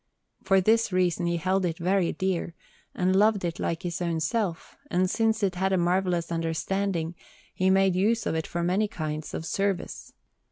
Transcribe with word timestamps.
For 0.41 0.59
this 0.61 0.91
reason 0.91 1.27
he 1.27 1.37
held 1.37 1.63
it 1.63 1.77
very 1.77 2.11
dear, 2.11 2.55
and 2.95 3.15
loved 3.15 3.45
it 3.45 3.59
like 3.59 3.83
his 3.83 4.01
own 4.01 4.19
self; 4.19 4.75
and 4.89 5.07
since 5.07 5.43
it 5.43 5.53
had 5.53 5.71
a 5.71 5.77
marvellous 5.77 6.31
understanding, 6.31 7.13
he 7.53 7.69
made 7.69 7.95
use 7.95 8.25
of 8.25 8.33
it 8.33 8.47
for 8.47 8.63
many 8.63 8.87
kinds 8.87 9.35
of 9.35 9.45
service. 9.45 10.11